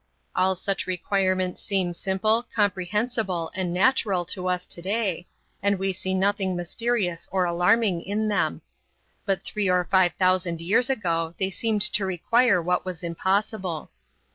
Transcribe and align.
All 0.35 0.55
such 0.55 0.87
requirements 0.87 1.61
seem 1.61 1.93
simple, 1.93 2.47
comprehensible, 2.55 3.51
and 3.53 3.71
natural 3.71 4.25
to 4.33 4.47
us 4.47 4.65
to 4.65 4.81
day, 4.81 5.27
and 5.61 5.77
we 5.77 5.93
see 5.93 6.15
nothing 6.15 6.55
mysterious 6.55 7.27
or 7.31 7.45
alarming 7.45 8.01
in 8.01 8.27
them. 8.27 8.63
But 9.27 9.43
three 9.43 9.69
or 9.69 9.87
five 9.91 10.13
thousand 10.13 10.59
years 10.59 10.89
ago 10.89 11.35
they 11.37 11.51
seemed 11.51 11.83
to 11.83 12.03
require 12.03 12.59
what 12.59 12.83
was 12.83 13.03
impossible. 13.03 13.91